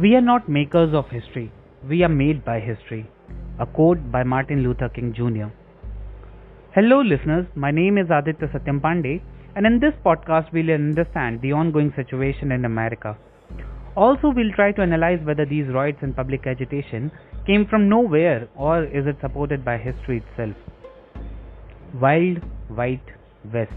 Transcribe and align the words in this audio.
We 0.00 0.14
are 0.14 0.20
not 0.20 0.48
makers 0.48 0.94
of 0.94 1.08
history, 1.10 1.50
we 1.88 2.04
are 2.04 2.08
made 2.08 2.44
by 2.44 2.60
history. 2.60 3.10
A 3.58 3.66
quote 3.66 4.12
by 4.12 4.22
Martin 4.22 4.62
Luther 4.62 4.88
King 4.88 5.12
Jr. 5.12 5.48
Hello, 6.72 7.00
listeners. 7.00 7.46
My 7.56 7.72
name 7.72 7.98
is 7.98 8.06
Aditya 8.08 8.46
Satyam 8.46 8.80
and 9.56 9.66
in 9.66 9.80
this 9.80 9.94
podcast, 10.06 10.52
we'll 10.52 10.70
understand 10.70 11.42
the 11.42 11.50
ongoing 11.50 11.92
situation 11.96 12.52
in 12.52 12.64
America. 12.64 13.18
Also, 13.96 14.30
we'll 14.30 14.52
try 14.54 14.70
to 14.70 14.82
analyze 14.82 15.18
whether 15.24 15.44
these 15.44 15.66
riots 15.66 15.98
and 16.02 16.14
public 16.14 16.46
agitation 16.46 17.10
came 17.44 17.66
from 17.66 17.88
nowhere 17.88 18.48
or 18.54 18.84
is 18.84 19.04
it 19.08 19.16
supported 19.20 19.64
by 19.64 19.78
history 19.78 20.22
itself. 20.24 20.54
Wild 22.00 22.38
White 22.68 23.10
West. 23.52 23.72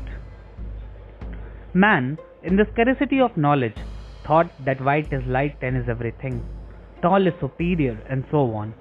Man, 1.73 2.19
in 2.43 2.57
the 2.57 2.67
scarcity 2.73 3.19
of 3.19 3.35
knowledge, 3.35 3.77
thought 4.25 4.51
that 4.65 4.83
white 4.83 5.11
is 5.11 5.23
light 5.25 5.57
and 5.61 5.77
is 5.77 5.89
everything, 5.89 6.43
tall 7.01 7.25
is 7.27 7.33
superior, 7.39 7.97
and 8.09 8.23
so 8.31 8.53
on. 8.53 8.73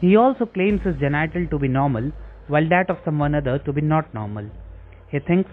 He 0.00 0.16
also 0.16 0.46
claims 0.46 0.82
his 0.82 0.96
genital 0.96 1.46
to 1.46 1.58
be 1.58 1.68
normal, 1.68 2.12
while 2.48 2.68
that 2.68 2.90
of 2.90 2.98
someone 3.04 3.34
other 3.34 3.58
to 3.60 3.72
be 3.72 3.80
not 3.80 4.12
normal. 4.14 4.48
He 5.08 5.18
thinks 5.18 5.50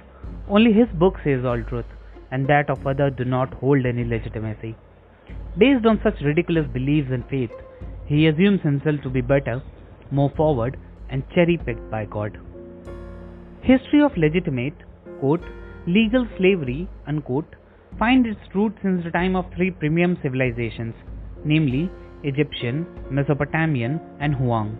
only 0.50 0.74
his 0.74 0.88
book 1.00 1.16
says 1.24 1.46
all 1.46 1.64
truth, 1.64 1.86
and 2.32 2.48
that 2.48 2.70
of 2.70 2.86
other 2.86 3.10
do 3.10 3.26
not 3.26 3.54
hold 3.54 3.86
any 3.86 4.04
legitimacy. 4.04 4.76
Based 5.58 5.86
on 5.86 6.02
such 6.04 6.20
ridiculous 6.22 6.68
beliefs 6.74 7.10
and 7.12 7.24
faith, 7.30 7.52
he 8.06 8.28
assumes 8.28 8.62
himself 8.62 9.02
to 9.04 9.10
be 9.10 9.22
better, 9.22 9.62
more 10.12 10.32
forward, 10.36 10.78
and 11.10 11.24
cherry 11.34 11.58
picked 11.58 11.90
by 11.90 12.06
God. 12.06 12.38
History 13.62 14.02
of 14.02 14.18
legitimate, 14.18 14.74
quote, 15.20 15.44
legal 15.88 16.28
slavery, 16.38 16.88
unquote, 17.08 17.56
find 17.98 18.26
its 18.26 18.40
roots 18.54 18.78
since 18.82 19.04
the 19.04 19.12
time 19.12 19.36
of 19.36 19.46
three 19.56 19.72
premium 19.72 20.18
civilizations, 20.22 20.96
namely 21.46 21.90
Egyptian, 22.24 22.86
Mesopotamian, 23.12 24.00
and 24.20 24.36
Huang. 24.36 24.78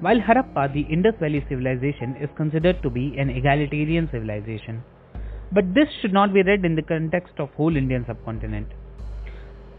While 0.00 0.20
Harappa, 0.20 0.72
the 0.72 0.82
Indus 0.82 1.14
Valley 1.20 1.44
civilization, 1.48 2.16
is 2.20 2.28
considered 2.36 2.82
to 2.82 2.90
be 2.90 3.16
an 3.18 3.30
egalitarian 3.30 4.08
civilization. 4.12 4.82
But 5.52 5.72
this 5.74 5.88
should 6.00 6.12
not 6.12 6.34
be 6.34 6.42
read 6.42 6.64
in 6.64 6.74
the 6.74 6.82
context 6.82 7.34
of 7.38 7.50
whole 7.50 7.76
Indian 7.76 8.04
subcontinent. 8.06 8.68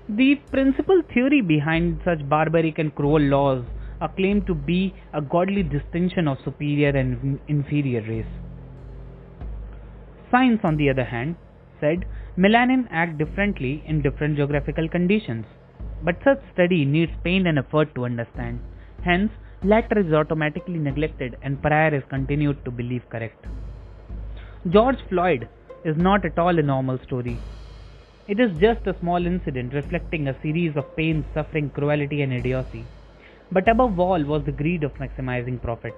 The 0.07 0.35
principal 0.51 1.01
theory 1.13 1.41
behind 1.41 1.99
such 2.05 2.27
barbaric 2.29 2.79
and 2.79 2.93
cruel 2.93 3.21
laws 3.21 3.65
are 4.01 4.13
claimed 4.13 4.45
to 4.47 4.53
be 4.53 4.93
a 5.13 5.21
godly 5.21 5.63
distinction 5.63 6.27
of 6.27 6.37
superior 6.43 6.89
and 6.89 7.39
inferior 7.47 8.01
race. 8.01 8.25
Science, 10.31 10.59
on 10.63 10.77
the 10.77 10.89
other 10.89 11.03
hand, 11.03 11.35
said 11.79 12.05
melanin 12.37 12.87
act 12.91 13.17
differently 13.17 13.81
in 13.85 14.01
different 14.01 14.35
geographical 14.35 14.89
conditions, 14.89 15.45
but 16.03 16.17
such 16.23 16.41
study 16.53 16.83
needs 16.83 17.11
pain 17.23 17.47
and 17.47 17.57
effort 17.57 17.93
to 17.95 18.05
understand. 18.05 18.59
Hence, 19.03 19.31
latter 19.63 19.99
is 19.99 20.11
automatically 20.13 20.77
neglected 20.77 21.37
and 21.41 21.61
prior 21.61 21.95
is 21.95 22.03
continued 22.09 22.63
to 22.65 22.71
believe 22.71 23.09
correct. 23.09 23.45
George 24.69 24.97
Floyd 25.09 25.47
is 25.85 25.95
not 25.95 26.25
at 26.25 26.37
all 26.37 26.59
a 26.59 26.61
normal 26.61 26.99
story. 27.05 27.37
It 28.27 28.39
is 28.39 28.57
just 28.59 28.85
a 28.87 28.99
small 28.99 29.25
incident 29.25 29.73
reflecting 29.73 30.27
a 30.27 30.41
series 30.41 30.75
of 30.75 30.95
pain, 30.97 31.23
suffering, 31.33 31.69
cruelty, 31.69 32.21
and 32.21 32.33
idiocy. 32.33 32.83
But 33.51 33.69
above 33.69 33.99
all 33.99 34.23
was 34.23 34.43
the 34.43 34.51
greed 34.51 34.83
of 34.83 34.93
maximizing 34.95 35.61
profit. 35.61 35.93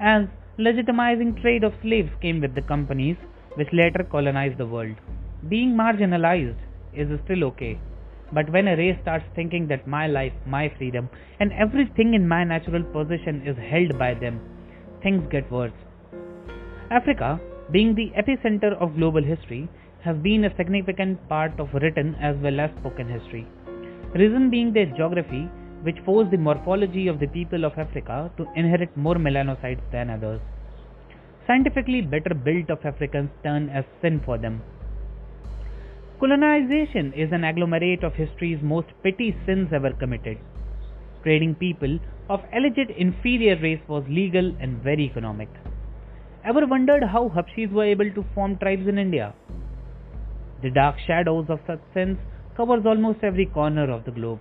As 0.00 0.26
legitimizing 0.58 1.40
trade 1.40 1.64
of 1.64 1.72
slaves 1.80 2.10
came 2.20 2.40
with 2.40 2.54
the 2.54 2.62
companies 2.62 3.16
which 3.54 3.68
later 3.72 4.06
colonized 4.10 4.58
the 4.58 4.66
world. 4.66 4.96
Being 5.48 5.74
marginalized 5.74 6.56
is 6.94 7.08
still 7.24 7.44
okay. 7.44 7.78
But 8.32 8.50
when 8.50 8.68
a 8.68 8.76
race 8.76 8.96
starts 9.02 9.26
thinking 9.34 9.68
that 9.68 9.86
my 9.86 10.06
life, 10.06 10.32
my 10.46 10.72
freedom, 10.78 11.08
and 11.38 11.52
everything 11.52 12.14
in 12.14 12.26
my 12.26 12.44
natural 12.44 12.82
position 12.82 13.42
is 13.46 13.56
held 13.70 13.98
by 13.98 14.14
them, 14.14 14.40
things 15.02 15.22
get 15.30 15.50
worse. 15.50 15.72
Africa, 16.90 17.40
being 17.70 17.94
the 17.94 18.10
epicenter 18.16 18.72
of 18.80 18.96
global 18.96 19.22
history, 19.22 19.68
has 20.02 20.16
been 20.16 20.44
a 20.44 20.56
significant 20.56 21.28
part 21.28 21.58
of 21.60 21.74
written 21.74 22.14
as 22.16 22.36
well 22.36 22.58
as 22.60 22.70
spoken 22.80 23.08
history. 23.08 23.46
Reason 24.14 24.50
being 24.50 24.72
their 24.72 24.86
geography, 24.86 25.48
which 25.82 25.98
forced 26.04 26.30
the 26.30 26.38
morphology 26.38 27.08
of 27.08 27.18
the 27.18 27.26
people 27.26 27.64
of 27.64 27.78
Africa 27.78 28.30
to 28.36 28.46
inherit 28.56 28.96
more 28.96 29.16
melanocytes 29.16 29.82
than 29.90 30.10
others. 30.10 30.40
Scientifically 31.46 32.00
better 32.00 32.34
built 32.34 32.70
of 32.70 32.84
Africans 32.84 33.30
turn 33.42 33.68
as 33.68 33.84
sin 34.00 34.20
for 34.24 34.38
them. 34.38 34.62
Colonization 36.20 37.12
is 37.14 37.32
an 37.32 37.42
agglomerate 37.42 38.04
of 38.04 38.14
history's 38.14 38.62
most 38.62 38.86
petty 39.02 39.36
sins 39.44 39.72
ever 39.72 39.92
committed. 39.92 40.38
Trading 41.24 41.56
people 41.56 41.98
of 42.28 42.40
alleged 42.52 42.90
inferior 42.96 43.56
race 43.60 43.80
was 43.88 44.04
legal 44.08 44.54
and 44.60 44.80
very 44.82 45.04
economic. 45.04 45.48
Ever 46.44 46.66
wondered 46.66 47.02
how 47.04 47.28
Habshis 47.28 47.72
were 47.72 47.84
able 47.84 48.10
to 48.12 48.24
form 48.34 48.56
tribes 48.58 48.86
in 48.86 48.98
India? 48.98 49.34
The 50.62 50.70
dark 50.70 50.96
shadows 51.06 51.46
of 51.48 51.58
such 51.66 51.80
sins 51.92 52.18
covers 52.56 52.86
almost 52.86 53.24
every 53.24 53.46
corner 53.46 53.90
of 53.90 54.04
the 54.04 54.12
globe. 54.12 54.38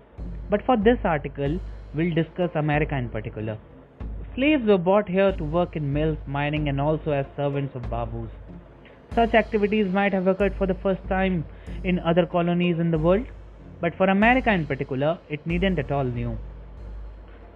But 0.51 0.63
for 0.66 0.78
this 0.78 1.00
article, 1.03 1.59
we'll 1.95 2.13
discuss 2.13 2.51
America 2.53 2.95
in 2.95 3.09
particular. 3.09 3.57
Slaves 4.36 4.66
were 4.66 4.78
brought 4.78 5.09
here 5.09 5.34
to 5.34 5.44
work 5.44 5.75
in 5.75 5.92
mills, 5.92 6.18
mining, 6.25 6.69
and 6.69 6.80
also 6.80 7.12
as 7.12 7.25
servants 7.36 7.75
of 7.75 7.81
Babus. 7.90 8.30
Such 9.14 9.34
activities 9.34 9.92
might 9.92 10.14
have 10.14 10.25
occurred 10.25 10.56
for 10.58 10.66
the 10.66 10.74
first 10.75 11.02
time 11.09 11.44
in 11.84 12.00
other 12.00 12.25
colonies 12.25 12.80
in 12.80 12.92
the 12.92 12.97
world, 12.97 13.25
but 13.81 13.94
for 13.96 14.06
America 14.06 14.50
in 14.53 14.66
particular, 14.66 15.19
it 15.30 15.46
needn't 15.46 15.80
at 15.80 15.92
all 15.92 16.06
new. 16.06 16.38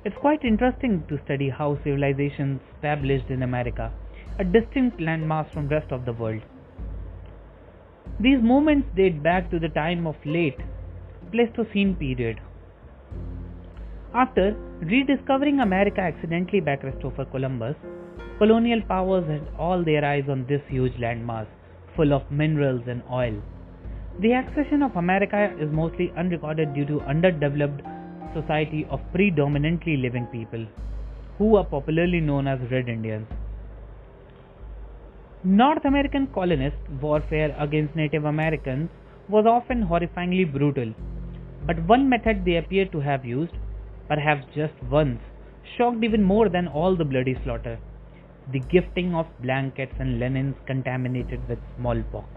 It's 0.03 0.17
quite 0.17 0.43
interesting 0.43 1.05
to 1.07 1.17
study 1.23 1.49
how 1.49 1.77
civilizations 1.81 2.59
established 2.75 3.29
in 3.29 3.43
America, 3.43 3.93
a 4.37 4.43
distinct 4.43 4.99
landmass 4.99 5.49
from 5.53 5.69
rest 5.69 5.93
of 5.93 6.03
the 6.03 6.11
world. 6.11 6.41
These 8.19 8.41
movements 8.41 8.89
date 8.97 9.23
back 9.23 9.49
to 9.51 9.59
the 9.59 9.69
time 9.69 10.05
of 10.05 10.15
late 10.25 10.59
Pleistocene 11.31 11.95
period. 11.95 12.41
After 14.15 14.55
rediscovering 14.79 15.59
America 15.59 15.99
accidentally 15.99 16.61
by 16.61 16.77
Christopher 16.77 17.25
Columbus, 17.25 17.75
colonial 18.37 18.81
powers 18.81 19.25
had 19.27 19.45
all 19.59 19.83
their 19.83 20.05
eyes 20.05 20.29
on 20.29 20.45
this 20.47 20.61
huge 20.69 20.93
landmass 20.93 21.47
full 21.97 22.13
of 22.13 22.31
minerals 22.31 22.83
and 22.87 23.03
oil. 23.11 23.35
The 24.21 24.31
accession 24.31 24.83
of 24.83 24.95
America 24.95 25.53
is 25.59 25.69
mostly 25.69 26.13
unrecorded 26.15 26.73
due 26.73 26.85
to 26.85 27.01
underdeveloped 27.01 27.81
society 28.33 28.87
of 28.89 29.01
predominantly 29.11 29.97
living 29.97 30.27
people, 30.27 30.65
who 31.37 31.57
are 31.57 31.65
popularly 31.65 32.21
known 32.21 32.47
as 32.47 32.71
Red 32.71 32.87
Indians. 32.87 33.27
North 35.43 35.83
American 35.83 36.27
colonist 36.27 36.77
warfare 37.01 37.53
against 37.59 37.97
Native 37.97 38.23
Americans 38.23 38.89
was 39.27 39.45
often 39.45 39.83
horrifyingly 39.83 40.49
brutal, 40.49 40.93
but 41.67 41.85
one 41.85 42.07
method 42.07 42.45
they 42.45 42.55
appear 42.55 42.85
to 42.85 43.01
have 43.01 43.25
used, 43.25 43.51
perhaps 44.07 44.45
just 44.55 44.73
once, 44.89 45.19
shocked 45.77 46.03
even 46.03 46.23
more 46.23 46.49
than 46.49 46.67
all 46.67 46.95
the 46.95 47.05
bloody 47.05 47.37
slaughter 47.43 47.79
the 48.51 48.59
gifting 48.59 49.15
of 49.15 49.25
blankets 49.41 49.93
and 49.99 50.19
linens 50.19 50.55
contaminated 50.67 51.47
with 51.49 51.59
smallpox. 51.77 52.27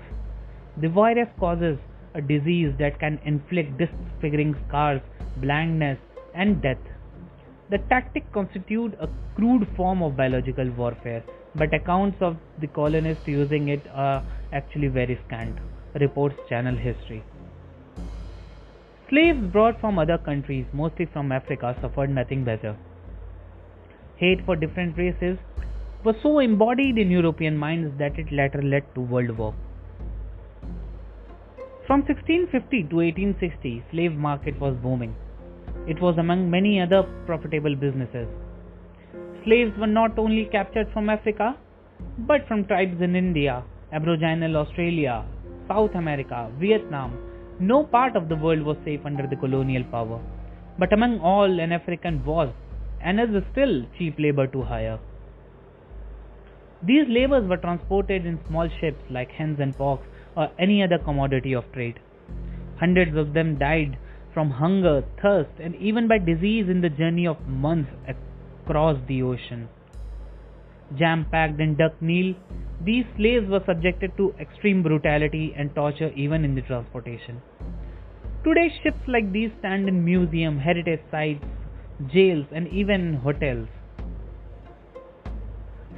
The 0.81 0.89
virus 0.89 1.29
causes 1.39 1.79
a 2.15 2.23
disease 2.23 2.73
that 2.79 2.99
can 2.99 3.21
inflict 3.25 3.77
disfiguring 3.79 4.57
scars, 4.67 5.03
blindness, 5.37 5.99
and 6.35 6.63
death. 6.63 6.79
The 7.71 7.79
tactic 7.91 8.31
constituted 8.33 8.99
a 9.01 9.09
crude 9.35 9.69
form 9.77 10.03
of 10.03 10.17
biological 10.17 10.71
warfare 10.71 11.23
but 11.55 11.75
accounts 11.75 12.17
of 12.21 12.37
the 12.61 12.67
colonists 12.69 13.27
using 13.27 13.69
it 13.69 13.83
are 13.93 14.25
actually 14.53 14.89
very 14.89 15.19
scant, 15.27 15.59
reports 15.95 16.37
Channel 16.49 16.77
History. 16.77 17.23
Slaves 19.11 19.41
brought 19.53 19.81
from 19.81 19.99
other 19.99 20.19
countries, 20.19 20.67
mostly 20.73 21.07
from 21.07 21.33
Africa, 21.33 21.75
suffered 21.81 22.11
nothing 22.11 22.45
better. 22.45 22.77
Hate 24.17 24.45
for 24.45 24.55
different 24.55 24.99
races 24.99 25.39
was 26.05 26.15
so 26.23 26.39
embodied 26.41 26.99
in 26.99 27.11
European 27.11 27.57
minds 27.57 27.99
that 27.99 28.19
it 28.19 28.31
later 28.31 28.61
led 28.63 28.85
to 28.95 29.01
World 29.01 29.37
War. 29.39 29.55
From 31.87 32.01
1650 32.03 32.83
to 32.91 32.97
1860, 32.97 33.85
slave 33.91 34.13
market 34.13 34.61
was 34.61 34.77
booming. 34.83 35.17
It 35.87 36.03
was 36.03 36.19
among 36.19 36.51
many 36.51 36.81
other 36.81 37.03
profitable 37.25 37.75
businesses. 37.75 38.29
Slaves 39.45 39.73
were 39.79 39.87
not 39.87 40.19
only 40.19 40.45
captured 40.45 40.89
from 40.93 41.09
Africa, 41.09 41.57
but 42.19 42.47
from 42.47 42.67
tribes 42.67 43.01
in 43.01 43.17
India, 43.17 43.65
Aboriginal 43.91 44.59
Australia, 44.59 45.25
South 45.67 45.95
America, 45.95 46.51
Vietnam. 46.61 47.28
No 47.61 47.83
part 47.83 48.15
of 48.15 48.29
the 48.29 48.37
world 48.37 48.63
was 48.63 48.77
safe 48.85 49.01
under 49.05 49.27
the 49.27 49.37
colonial 49.37 49.85
power. 49.85 50.21
But 50.79 50.93
among 50.93 51.19
all, 51.21 51.59
an 51.59 51.73
African 51.73 52.25
was, 52.25 52.51
and 53.01 53.21
is 53.21 53.43
still, 53.51 53.85
cheap 53.99 54.15
labor 54.19 54.47
to 54.47 54.63
hire. 54.63 54.99
These 56.83 57.09
laborers 57.09 57.49
were 57.49 57.57
transported 57.57 58.25
in 58.25 58.39
small 58.47 58.69
ships 58.81 59.03
like 59.11 59.33
hens 59.33 59.59
and 59.61 59.77
porks 59.77 60.05
or 60.37 60.51
any 60.59 60.85
other 60.85 60.99
commodity 60.99 61.53
of 61.53 61.71
trade. 61.73 61.99
Hundreds 62.79 63.17
of 63.17 63.35
them 63.35 63.59
died 63.59 63.99
from 64.33 64.51
hunger, 64.51 65.03
thirst, 65.21 65.51
and 65.59 65.75
even 65.75 66.07
by 66.07 66.19
disease 66.19 66.69
in 66.69 66.81
the 66.81 66.89
journey 66.89 67.27
of 67.27 67.49
months 67.49 67.91
across 68.07 68.97
the 69.09 69.21
ocean. 69.21 69.69
Jam 70.97 71.27
packed 71.29 71.61
in 71.61 71.75
duck 71.75 72.01
meal, 72.01 72.37
these 72.85 73.05
slaves 73.17 73.49
were 73.49 73.63
subjected 73.67 74.17
to 74.17 74.35
extreme 74.41 74.83
brutality 74.83 75.53
and 75.57 75.75
torture 75.75 76.13
even 76.15 76.45
in 76.45 76.55
the 76.55 76.63
transportation. 76.63 77.43
Today, 78.45 78.73
ships 78.83 79.01
like 79.09 79.33
these 79.33 79.51
stand 79.59 79.89
in 79.89 80.05
museums, 80.05 80.63
heritage 80.63 81.01
sites, 81.11 81.45
jails, 82.07 82.47
and 82.53 82.69
even 82.69 83.15
hotels. 83.15 83.69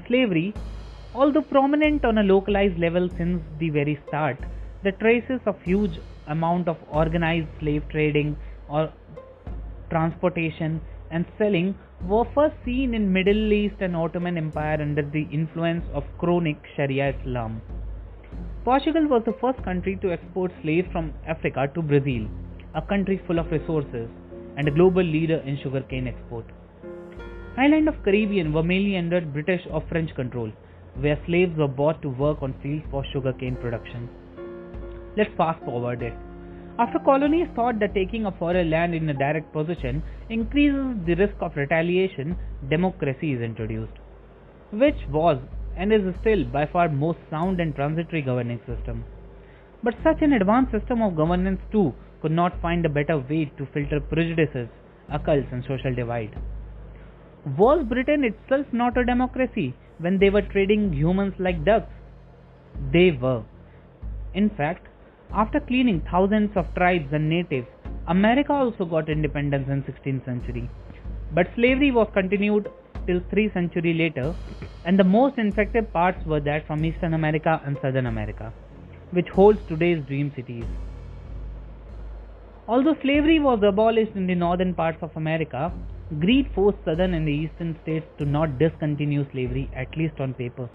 Slavery, 0.08 0.54
although 1.14 1.42
prominent 1.42 2.04
on 2.04 2.18
a 2.18 2.22
localized 2.22 2.78
level 2.78 3.10
since 3.16 3.42
the 3.58 3.68
very 3.70 4.00
start, 4.08 4.38
the 4.82 4.92
traces 4.92 5.40
of 5.46 5.60
huge 5.62 6.00
amount 6.28 6.66
of 6.66 6.78
organized 6.90 7.48
slave 7.60 7.82
trading 7.90 8.36
or 8.68 8.90
transportation 9.90 10.80
and 11.10 11.26
selling 11.36 11.74
were 12.08 12.25
first 12.35 12.55
seen 12.64 12.94
in 12.94 13.12
Middle 13.12 13.52
East 13.52 13.76
and 13.81 13.94
Ottoman 13.94 14.38
Empire 14.38 14.79
under 14.81 15.02
the 15.02 15.29
influence 15.31 15.85
of 15.93 16.02
chronic 16.19 16.56
Sharia 16.75 17.11
Islam. 17.11 17.61
Portugal 18.64 19.06
was 19.06 19.23
the 19.26 19.35
first 19.41 19.62
country 19.64 19.99
to 20.00 20.12
export 20.12 20.50
slaves 20.62 20.88
from 20.93 21.12
Africa 21.26 21.70
to 21.75 21.82
Brazil, 21.82 22.26
a 22.75 22.81
country 22.81 23.20
full 23.26 23.38
of 23.38 23.50
resources 23.50 24.08
and 24.56 24.67
a 24.67 24.70
global 24.70 25.02
leader 25.02 25.43
in 25.44 25.58
sugarcane 25.62 26.08
export. 26.08 26.47
Island 27.58 27.88
of 27.88 28.02
Caribbean 28.02 28.52
were 28.55 28.62
mainly 28.62 28.97
under 28.97 29.20
British 29.20 29.61
or 29.70 29.82
French 29.88 30.14
control, 30.14 30.50
where 31.00 31.19
slaves 31.26 31.56
were 31.58 31.69
bought 31.69 32.00
to 32.02 32.08
work 32.08 32.43
on 32.43 32.55
fields 32.62 32.85
for 32.91 33.05
sugarcane 33.12 33.56
production. 33.56 34.08
Let's 35.17 35.31
fast 35.37 35.62
forward 35.64 36.02
it. 36.02 36.14
After 36.78 36.99
colonies 36.99 37.49
thought 37.55 37.78
that 37.81 37.94
taking 37.94 38.26
a 38.26 38.32
foreign 38.32 38.70
land 38.70 38.94
in 38.94 39.08
a 39.11 39.14
direct 39.14 39.52
possession 39.52 40.02
increases 40.28 40.96
the 41.05 41.14
risk 41.14 41.34
of 41.40 41.56
retaliation, 41.56 42.37
democracy 42.69 43.32
is 43.32 43.43
introduced, 43.43 43.93
which 44.72 44.96
was 45.11 45.38
and 45.76 45.93
is 45.93 46.02
still 46.20 46.44
by 46.44 46.67
far 46.67 46.88
most 46.88 47.19
sound 47.31 47.61
and 47.61 47.75
transitory 47.75 48.22
governing 48.22 48.61
system. 48.67 49.05
But 49.82 49.94
such 50.02 50.22
an 50.22 50.32
advanced 50.32 50.72
system 50.72 51.02
of 51.02 51.17
governance 51.17 51.61
too 51.72 51.94
could 52.20 52.32
not 52.32 52.61
find 52.61 52.84
a 52.84 52.88
better 52.88 53.19
way 53.19 53.50
to 53.56 53.66
filter 53.73 54.00
prejudices, 54.00 54.69
occults, 55.11 55.52
and 55.52 55.64
social 55.64 55.94
divide. 55.94 56.37
Was 57.58 57.84
Britain 57.88 58.25
itself 58.25 58.66
not 58.73 58.99
a 58.99 59.05
democracy 59.05 59.75
when 59.99 60.19
they 60.19 60.28
were 60.28 60.43
trading 60.43 60.93
humans 60.93 61.34
like 61.38 61.64
ducks? 61.64 61.93
They 62.93 63.11
were. 63.11 63.43
In 64.34 64.50
fact, 64.50 64.87
after 65.32 65.60
cleaning 65.60 66.02
thousands 66.10 66.50
of 66.56 66.74
tribes 66.74 67.12
and 67.12 67.28
natives, 67.28 67.68
America 68.08 68.52
also 68.52 68.84
got 68.84 69.08
independence 69.08 69.68
in 69.68 69.82
16th 69.84 70.24
century. 70.24 70.68
But 71.32 71.48
slavery 71.54 71.92
was 71.92 72.08
continued 72.12 72.68
till 73.06 73.20
3 73.30 73.52
century 73.52 73.94
later 73.94 74.34
and 74.84 74.98
the 74.98 75.04
most 75.04 75.38
infected 75.38 75.92
parts 75.92 76.24
were 76.26 76.40
that 76.40 76.66
from 76.66 76.84
Eastern 76.84 77.14
America 77.14 77.60
and 77.64 77.76
Southern 77.82 78.06
America, 78.06 78.52
which 79.12 79.28
holds 79.28 79.60
today's 79.68 80.04
dream 80.06 80.32
cities. 80.34 80.64
Although 82.66 82.96
slavery 83.02 83.38
was 83.40 83.62
abolished 83.62 84.12
in 84.14 84.26
the 84.26 84.34
northern 84.34 84.74
parts 84.74 84.98
of 85.02 85.10
America, 85.16 85.72
greed 86.18 86.50
forced 86.54 86.78
southern 86.84 87.14
and 87.14 87.26
the 87.26 87.32
eastern 87.32 87.78
states 87.82 88.06
to 88.18 88.24
not 88.24 88.58
discontinue 88.58 89.24
slavery, 89.30 89.70
at 89.74 89.96
least 89.96 90.20
on 90.20 90.34
paper. 90.34 90.68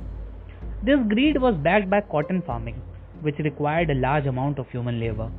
This 0.84 1.00
greed 1.10 1.42
was 1.42 1.56
backed 1.56 1.90
by 1.90 2.02
cotton 2.02 2.42
farming, 2.42 2.82
which 3.26 3.40
required 3.50 3.90
a 3.90 4.02
large 4.08 4.28
amount 4.34 4.60
of 4.60 4.70
human 4.70 5.00
labor. 5.00 5.30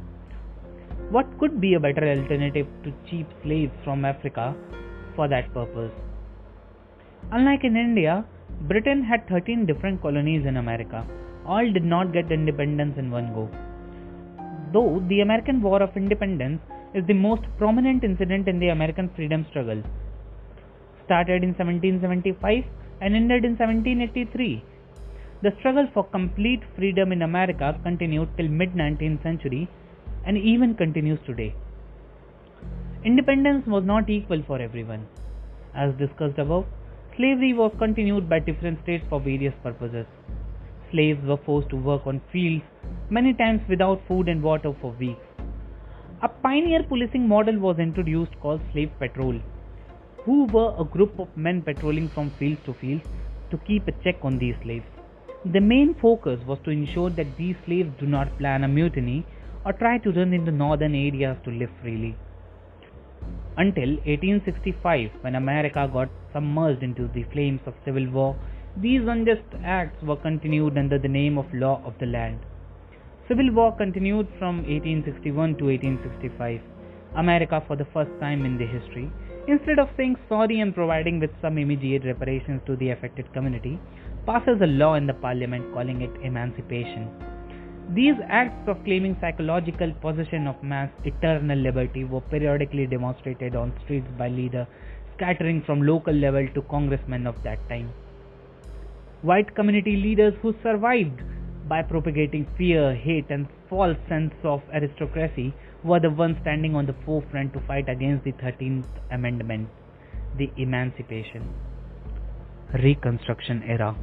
What 1.11 1.27
could 1.39 1.61
be 1.61 1.75
a 1.75 1.81
better 1.87 2.07
alternative 2.15 2.67
to 2.85 2.93
cheap 3.09 3.29
slaves 3.43 3.73
from 3.85 4.05
Africa 4.05 4.47
for 5.15 5.29
that 5.29 5.53
purpose? 5.55 5.93
Unlike 7.31 7.65
in 7.65 7.77
India, 7.77 8.25
Britain 8.63 9.03
had 9.05 9.29
13 9.29 9.67
different 9.67 10.03
colonies 10.03 10.45
in 10.47 10.57
America. 10.57 11.07
All 11.47 11.73
did 11.77 11.85
not 11.85 12.13
get 12.13 12.33
independence 12.33 12.99
in 12.99 13.11
one 13.11 13.33
go. 13.35 13.49
Though 14.73 15.03
the 15.09 15.21
American 15.21 15.63
War 15.63 15.81
of 15.83 15.97
Independence 15.97 16.61
is 16.95 17.07
the 17.07 17.15
most 17.15 17.43
prominent 17.59 18.03
incident 18.03 18.49
in 18.49 18.59
the 18.59 18.71
American 18.71 19.11
freedom 19.15 19.47
struggle. 19.51 19.83
Started 21.05 21.45
in 21.45 21.51
1775 21.51 22.65
and 23.01 23.15
ended 23.15 23.45
in 23.45 23.57
1783 23.57 24.65
the 25.43 25.53
struggle 25.59 25.87
for 25.93 26.05
complete 26.05 26.63
freedom 26.77 27.13
in 27.13 27.23
America 27.23 27.79
continued 27.83 28.29
till 28.37 28.49
mid 28.49 28.73
19th 28.73 29.23
century 29.23 29.69
and 30.25 30.39
even 30.39 30.75
continues 30.75 31.19
today. 31.27 31.55
Independence 33.05 33.67
was 33.67 33.85
not 33.85 34.09
equal 34.09 34.43
for 34.47 34.61
everyone. 34.61 35.07
As 35.75 35.93
discussed 35.97 36.39
above, 36.39 36.65
slavery 37.17 37.53
was 37.53 37.71
continued 37.79 38.31
by 38.31 38.39
different 38.39 38.83
states 38.83 39.05
for 39.11 39.21
various 39.21 39.53
purposes. 39.63 40.07
Slaves 40.91 41.23
were 41.27 41.37
forced 41.45 41.69
to 41.71 41.77
work 41.77 42.07
on 42.07 42.21
fields, 42.33 42.65
many 43.11 43.35
times 43.35 43.61
without 43.69 44.01
food 44.09 44.29
and 44.29 44.43
water 44.43 44.75
for 44.81 44.93
weeks. 44.93 45.21
A 46.23 46.29
pioneer 46.29 46.83
policing 46.83 47.29
model 47.29 47.59
was 47.59 47.79
introduced 47.79 48.33
called 48.41 48.63
slave 48.73 48.91
patrol, 48.99 49.39
who 50.25 50.47
were 50.47 50.75
a 50.79 50.85
group 50.85 51.19
of 51.19 51.29
men 51.37 51.61
patrolling 51.61 52.09
from 52.15 52.33
fields 52.39 52.61
to 52.65 52.73
fields 52.75 53.05
to 53.51 53.59
keep 53.59 53.87
a 53.87 53.93
check 54.03 54.17
on 54.23 54.39
these 54.39 54.55
slaves. 54.63 54.96
The 55.53 55.61
main 55.61 55.95
focus 55.95 56.41
was 56.45 56.59
to 56.65 56.71
ensure 56.71 57.09
that 57.11 57.37
these 57.37 57.55
slaves 57.65 57.91
do 58.01 58.07
not 58.07 58.37
plan 58.37 58.65
a 58.65 58.69
mutiny 58.69 59.25
or 59.65 59.73
try 59.73 59.99
to 59.99 60.11
run 60.11 60.33
into 60.33 60.51
northern 60.51 60.93
areas 60.93 61.37
to 61.45 61.53
live 61.53 61.71
freely. 61.81 62.17
Until 63.57 63.91
1865, 63.91 65.11
when 65.21 65.37
America 65.37 65.89
got 65.93 66.09
submerged 66.33 66.83
into 66.83 67.07
the 67.15 67.23
flames 67.33 67.61
of 67.65 67.75
civil 67.85 68.11
war, 68.11 68.35
these 68.77 69.07
unjust 69.07 69.45
acts 69.65 70.03
were 70.03 70.17
continued 70.17 70.77
under 70.77 70.99
the 70.99 71.09
name 71.09 71.39
of 71.39 71.55
law 71.55 71.81
of 71.85 71.95
the 72.01 72.07
land. 72.07 72.41
Civil 73.29 73.53
war 73.53 73.73
continued 73.77 74.27
from 74.41 74.57
1861 74.65 75.59
to 75.59 75.67
1865. 75.67 76.61
America, 77.15 77.63
for 77.69 77.77
the 77.77 77.87
first 77.95 78.11
time 78.19 78.45
in 78.45 78.59
the 78.59 78.67
history, 78.67 79.13
instead 79.47 79.79
of 79.79 79.89
saying 79.97 80.17
sorry 80.29 80.59
and 80.59 80.75
providing 80.75 81.21
with 81.21 81.31
some 81.41 81.57
immediate 81.57 82.05
reparations 82.05 82.61
to 82.67 82.75
the 82.75 82.91
affected 82.91 83.33
community, 83.33 83.79
passes 84.27 84.61
a 84.61 84.67
law 84.67 84.95
in 84.95 85.07
the 85.07 85.15
parliament 85.15 85.73
calling 85.73 86.03
it 86.03 86.11
emancipation. 86.21 87.09
These 87.95 88.17
acts 88.29 88.69
of 88.69 88.83
claiming 88.85 89.17
psychological 89.21 89.93
possession 90.01 90.49
of 90.49 90.61
man's 90.65 90.91
eternal 91.05 91.57
liberty 91.57 92.03
were 92.03 92.21
periodically 92.21 92.89
demonstrated 92.89 93.55
on 93.55 93.73
streets 93.85 94.09
by 94.19 94.29
leaders 94.29 94.67
scattering 95.15 95.63
from 95.63 95.83
local 95.83 96.13
level 96.13 96.49
to 96.55 96.63
congressmen 96.63 97.27
of 97.27 97.41
that 97.45 97.61
time. 97.69 97.93
White 99.23 99.55
community 99.55 99.97
leaders 99.97 100.35
who 100.43 100.55
survived 100.61 101.23
by 101.69 101.83
propagating 101.83 102.49
fear, 102.59 102.95
hate, 102.95 103.31
and 103.31 103.47
false 103.71 103.97
sense 104.09 104.35
of 104.43 104.61
aristocracy 104.75 105.55
were 105.85 106.01
the 106.01 106.11
ones 106.11 106.37
standing 106.43 106.75
on 106.75 106.87
the 106.87 106.97
forefront 107.05 107.53
to 107.53 107.61
fight 107.61 107.89
against 107.89 108.25
the 108.25 108.33
13th 108.33 108.87
Amendment, 109.13 109.69
the 110.37 110.51
Emancipation. 110.57 111.49
Reconstruction 112.75 113.63
Era 113.63 113.97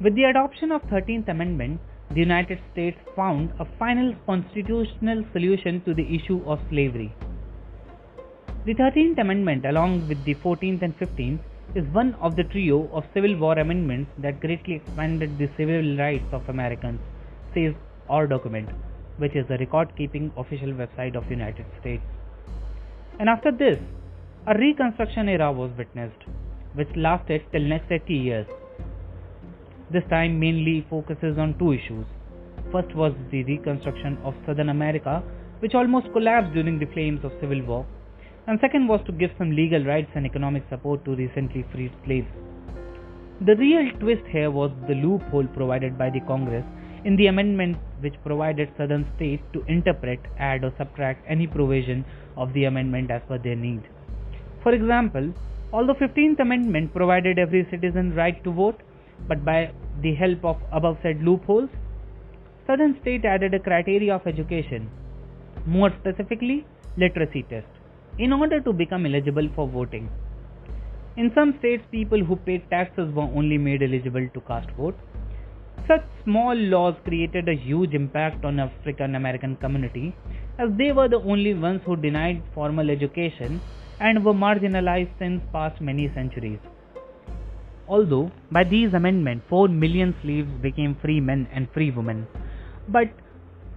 with 0.00 0.14
the 0.14 0.24
adoption 0.24 0.70
of 0.70 0.82
13th 0.82 1.28
Amendment, 1.28 1.80
the 2.10 2.20
United 2.20 2.60
States 2.72 2.96
found 3.16 3.52
a 3.58 3.66
final 3.78 4.14
constitutional 4.26 5.24
solution 5.32 5.82
to 5.84 5.92
the 5.92 6.06
issue 6.14 6.40
of 6.46 6.60
slavery. 6.70 7.12
The 8.64 8.74
13th 8.74 9.18
Amendment, 9.18 9.66
along 9.66 10.06
with 10.08 10.24
the 10.24 10.36
14th 10.36 10.82
and 10.82 10.96
15th, 10.98 11.40
is 11.74 11.84
one 11.92 12.14
of 12.20 12.36
the 12.36 12.44
trio 12.44 12.88
of 12.92 13.04
Civil 13.12 13.36
War 13.36 13.58
amendments 13.58 14.12
that 14.18 14.40
greatly 14.40 14.76
expanded 14.76 15.36
the 15.36 15.50
civil 15.56 15.96
rights 15.96 16.32
of 16.32 16.48
Americans, 16.48 17.00
says 17.52 17.74
our 18.08 18.28
document, 18.28 18.68
which 19.16 19.34
is 19.34 19.46
the 19.48 19.58
record-keeping 19.58 20.32
official 20.36 20.68
website 20.68 21.16
of 21.16 21.28
United 21.28 21.66
States. 21.80 22.04
And 23.18 23.28
after 23.28 23.50
this, 23.50 23.78
a 24.46 24.56
Reconstruction 24.56 25.28
era 25.28 25.50
was 25.50 25.72
witnessed, 25.76 26.22
which 26.74 26.88
lasted 26.94 27.42
till 27.50 27.62
next 27.62 27.90
80 27.90 28.14
years 28.14 28.46
this 29.92 30.04
time 30.10 30.38
mainly 30.38 30.86
focuses 30.90 31.38
on 31.38 31.58
two 31.58 31.72
issues. 31.72 32.06
First 32.72 32.94
was 32.94 33.12
the 33.30 33.44
reconstruction 33.44 34.18
of 34.24 34.34
Southern 34.46 34.68
America, 34.68 35.22
which 35.60 35.74
almost 35.74 36.12
collapsed 36.12 36.52
during 36.52 36.78
the 36.78 36.86
flames 36.86 37.24
of 37.24 37.32
civil 37.40 37.62
war, 37.62 37.86
and 38.46 38.58
second 38.60 38.88
was 38.88 39.00
to 39.06 39.12
give 39.12 39.30
some 39.38 39.54
legal 39.54 39.84
rights 39.84 40.10
and 40.14 40.26
economic 40.26 40.64
support 40.68 41.04
to 41.04 41.14
recently 41.14 41.64
freed 41.72 41.92
slaves. 42.04 42.28
The 43.46 43.56
real 43.56 43.90
twist 44.00 44.24
here 44.30 44.50
was 44.50 44.70
the 44.88 44.94
loophole 44.94 45.46
provided 45.54 45.96
by 45.96 46.10
the 46.10 46.20
Congress 46.20 46.64
in 47.04 47.16
the 47.16 47.28
amendment 47.28 47.76
which 48.00 48.14
provided 48.24 48.70
southern 48.76 49.06
states 49.16 49.42
to 49.52 49.64
interpret, 49.66 50.20
add 50.38 50.64
or 50.64 50.72
subtract 50.76 51.24
any 51.28 51.46
provision 51.46 52.04
of 52.36 52.52
the 52.52 52.64
amendment 52.64 53.10
as 53.10 53.22
per 53.28 53.38
their 53.38 53.54
need. 53.54 53.82
For 54.62 54.72
example, 54.72 55.32
although 55.72 55.94
15th 55.94 56.40
amendment 56.40 56.92
provided 56.92 57.38
every 57.38 57.66
citizen 57.70 58.14
right 58.14 58.42
to 58.44 58.50
vote, 58.50 58.80
but 59.26 59.44
by 59.44 59.72
the 60.02 60.14
help 60.14 60.44
of 60.44 60.56
above 60.72 60.98
said 61.02 61.22
loopholes, 61.22 61.70
Southern 62.66 63.00
state 63.00 63.24
added 63.24 63.54
a 63.54 63.58
criteria 63.58 64.14
of 64.14 64.26
education 64.26 64.90
more 65.66 65.90
specifically, 66.00 66.66
literacy 66.96 67.42
test, 67.50 67.66
in 68.18 68.32
order 68.32 68.60
to 68.60 68.72
become 68.72 69.06
eligible 69.06 69.48
for 69.54 69.68
voting. 69.68 70.08
In 71.16 71.32
some 71.34 71.56
states, 71.58 71.82
people 71.90 72.22
who 72.22 72.36
paid 72.36 72.68
taxes 72.70 73.12
were 73.12 73.28
only 73.40 73.58
made 73.58 73.82
eligible 73.82 74.28
to 74.34 74.40
cast 74.42 74.70
vote. 74.72 74.96
Such 75.86 76.04
small 76.24 76.54
laws 76.54 76.94
created 77.04 77.48
a 77.48 77.54
huge 77.54 77.94
impact 77.94 78.44
on 78.44 78.60
African 78.60 79.14
American 79.14 79.56
community 79.56 80.14
as 80.58 80.68
they 80.76 80.92
were 80.92 81.08
the 81.08 81.20
only 81.20 81.54
ones 81.54 81.80
who 81.84 81.96
denied 81.96 82.42
formal 82.54 82.90
education 82.90 83.60
and 84.00 84.24
were 84.24 84.34
marginalized 84.34 85.10
since 85.18 85.42
past 85.52 85.80
many 85.80 86.10
centuries. 86.14 86.58
Although 87.88 88.30
by 88.52 88.64
these 88.64 88.92
amendments 88.92 89.44
4 89.48 89.68
million 89.68 90.14
slaves 90.22 90.50
became 90.62 90.94
free 91.02 91.20
men 91.20 91.48
and 91.52 91.68
free 91.72 91.90
women, 91.90 92.26
but 92.88 93.08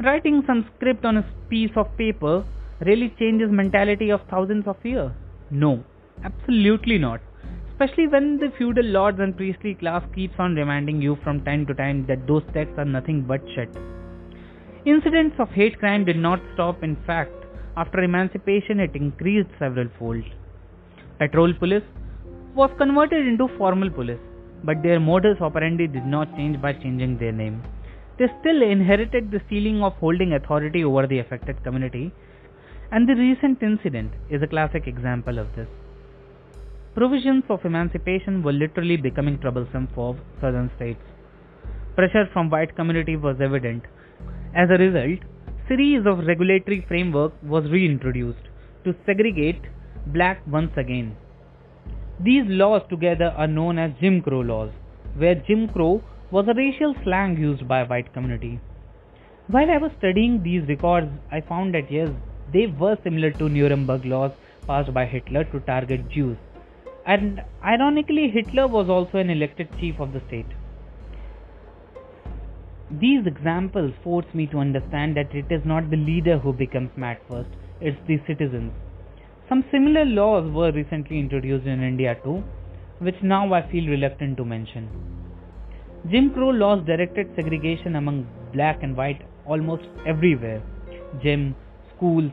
writing 0.03 0.43
some 0.45 0.65
script 0.75 1.05
on 1.05 1.17
a 1.17 1.25
piece 1.49 1.71
of 1.75 1.95
paper 1.97 2.43
really 2.81 3.13
changes 3.19 3.49
mentality 3.51 4.09
of 4.09 4.21
thousands 4.29 4.67
of 4.67 4.75
years? 4.83 5.11
No, 5.49 5.83
absolutely 6.23 6.97
not. 6.97 7.21
Especially 7.71 8.07
when 8.07 8.37
the 8.37 8.51
feudal 8.57 8.85
lords 8.85 9.19
and 9.19 9.35
priestly 9.35 9.75
class 9.75 10.03
keeps 10.13 10.35
on 10.37 10.55
reminding 10.55 11.01
you 11.01 11.17
from 11.23 11.43
time 11.43 11.65
to 11.65 11.73
time 11.73 12.05
that 12.07 12.27
those 12.27 12.43
texts 12.53 12.77
are 12.77 12.85
nothing 12.85 13.21
but 13.21 13.41
shit. 13.55 13.69
Incidents 14.85 15.35
of 15.39 15.49
hate 15.49 15.79
crime 15.79 16.05
did 16.05 16.17
not 16.17 16.39
stop, 16.53 16.83
in 16.83 16.95
fact, 17.07 17.31
after 17.77 18.03
emancipation 18.03 18.79
it 18.79 18.95
increased 18.95 19.49
several 19.57 19.87
fold. 19.97 20.23
Patrol 21.17 21.53
police 21.53 21.83
was 22.55 22.71
converted 22.77 23.27
into 23.27 23.47
formal 23.57 23.89
police, 23.89 24.19
but 24.63 24.81
their 24.83 24.99
modus 24.99 25.37
operandi 25.41 25.87
did 25.87 26.05
not 26.05 26.35
change 26.35 26.61
by 26.61 26.73
changing 26.73 27.17
their 27.17 27.31
name. 27.31 27.63
They 28.19 28.27
still 28.39 28.61
inherited 28.61 29.31
the 29.31 29.41
feeling 29.49 29.81
of 29.83 29.93
holding 29.93 30.33
authority 30.33 30.83
over 30.83 31.07
the 31.07 31.19
affected 31.19 31.63
community, 31.63 32.11
and 32.91 33.07
the 33.07 33.15
recent 33.15 33.63
incident 33.63 34.11
is 34.29 34.41
a 34.41 34.47
classic 34.47 34.85
example 34.87 35.39
of 35.39 35.47
this. 35.55 35.67
Provisions 36.93 37.43
of 37.49 37.63
emancipation 37.63 38.43
were 38.43 38.51
literally 38.51 38.97
becoming 38.97 39.39
troublesome 39.39 39.87
for 39.95 40.17
southern 40.41 40.69
states. 40.75 41.01
Pressure 41.95 42.27
from 42.33 42.49
white 42.49 42.75
community 42.75 43.15
was 43.15 43.37
evident 43.39 43.83
as 44.53 44.69
a 44.69 44.77
result, 44.77 45.19
series 45.69 46.05
of 46.05 46.27
regulatory 46.27 46.83
framework 46.87 47.31
was 47.41 47.63
reintroduced 47.71 48.49
to 48.83 48.93
segregate 49.05 49.61
black 50.07 50.41
once 50.45 50.71
again. 50.75 51.15
These 52.23 52.43
laws 52.45 52.83
together 52.87 53.33
are 53.35 53.47
known 53.47 53.79
as 53.79 53.93
Jim 53.99 54.21
Crow 54.21 54.41
laws, 54.41 54.69
where 55.15 55.33
Jim 55.33 55.67
Crow 55.67 56.03
was 56.29 56.47
a 56.47 56.53
racial 56.53 56.93
slang 57.03 57.35
used 57.35 57.67
by 57.67 57.81
white 57.83 58.13
community. 58.13 58.59
While 59.47 59.71
I 59.71 59.77
was 59.77 59.91
studying 59.97 60.43
these 60.43 60.67
records, 60.67 61.09
I 61.31 61.41
found 61.41 61.73
that 61.73 61.91
yes, 61.91 62.09
they 62.53 62.67
were 62.67 62.95
similar 63.03 63.31
to 63.31 63.49
Nuremberg 63.49 64.05
laws 64.05 64.31
passed 64.67 64.93
by 64.93 65.05
Hitler 65.07 65.45
to 65.45 65.61
target 65.61 66.09
Jews. 66.09 66.37
And 67.07 67.41
ironically, 67.65 68.29
Hitler 68.29 68.67
was 68.67 68.87
also 68.87 69.17
an 69.17 69.31
elected 69.31 69.69
chief 69.79 69.99
of 69.99 70.13
the 70.13 70.21
state. 70.27 70.45
These 72.91 73.25
examples 73.25 73.93
force 74.03 74.31
me 74.35 74.45
to 74.47 74.59
understand 74.59 75.17
that 75.17 75.33
it 75.33 75.51
is 75.51 75.65
not 75.65 75.89
the 75.89 75.97
leader 75.97 76.37
who 76.37 76.53
becomes 76.53 76.91
mad 76.95 77.17
first, 77.27 77.49
it's 77.79 77.97
the 78.05 78.19
citizens. 78.27 78.73
Some 79.51 79.65
similar 79.69 80.05
laws 80.05 80.49
were 80.49 80.71
recently 80.71 81.19
introduced 81.19 81.65
in 81.67 81.83
India 81.83 82.15
too, 82.23 82.41
which 82.99 83.17
now 83.21 83.53
I 83.53 83.69
feel 83.69 83.85
reluctant 83.85 84.37
to 84.37 84.45
mention. 84.45 84.87
Jim 86.09 86.29
Crow 86.33 86.51
laws 86.51 86.85
directed 86.85 87.27
segregation 87.35 87.97
among 87.97 88.25
black 88.53 88.81
and 88.81 88.95
white 88.95 89.21
almost 89.45 89.83
everywhere 90.07 90.63
gym, 91.21 91.53
schools, 91.93 92.31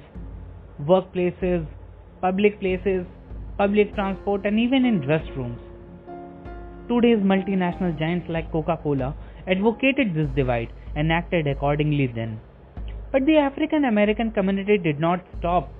workplaces, 0.84 1.66
public 2.20 2.60
places, 2.60 3.04
public 3.56 3.92
transport, 3.96 4.46
and 4.46 4.60
even 4.60 4.84
in 4.84 5.00
restrooms. 5.00 5.58
Today's 6.88 7.18
multinational 7.32 7.98
giants 7.98 8.28
like 8.28 8.52
Coca 8.52 8.78
Cola 8.80 9.12
advocated 9.48 10.14
this 10.14 10.28
divide 10.36 10.68
and 10.94 11.10
acted 11.10 11.48
accordingly 11.48 12.06
then. 12.06 12.38
But 13.10 13.26
the 13.26 13.38
African 13.38 13.86
American 13.86 14.30
community 14.30 14.78
did 14.78 15.00
not 15.00 15.26
stop 15.40 15.72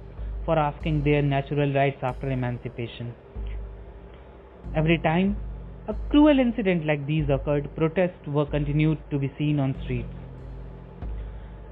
for 0.49 0.59
asking 0.59 1.01
their 1.05 1.21
natural 1.21 1.75
rights 1.75 2.05
after 2.11 2.31
emancipation. 2.31 3.09
Every 4.75 4.97
time 5.07 5.37
a 5.89 5.95
cruel 6.11 6.39
incident 6.39 6.87
like 6.87 7.07
these 7.07 7.29
occurred, 7.29 7.69
protests 7.77 8.27
were 8.27 8.47
continued 8.47 8.99
to 9.11 9.19
be 9.19 9.31
seen 9.37 9.61
on 9.61 9.75
streets. 9.83 10.15